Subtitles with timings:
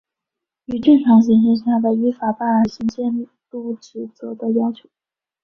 [0.65, 4.89] 与正常形势下的依法办案、履行监督职责要求